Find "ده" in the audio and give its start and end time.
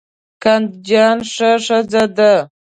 2.17-2.33